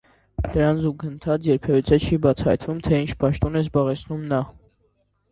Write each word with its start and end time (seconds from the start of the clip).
Դրան 0.53 0.77
զուգընթաց, 0.83 1.43
երբևիցե 1.49 1.99
չի 2.05 2.17
բացահայտվում, 2.23 2.79
թե 2.87 3.01
ինչ 3.01 3.13
պաշտոն 3.25 3.59
է 3.59 3.61
զբաղեցնում 3.67 4.25
նա։ 4.33 4.41